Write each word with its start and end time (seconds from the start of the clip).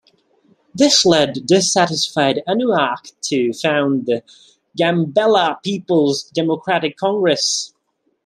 This 0.73 1.05
led 1.05 1.45
dissatisfied 1.45 2.41
Anuak 2.47 3.13
to 3.25 3.53
found 3.53 4.07
the 4.07 4.23
"Gambella 4.75 5.61
People's 5.61 6.23
Democratic 6.31 6.97
Congress". 6.97 7.71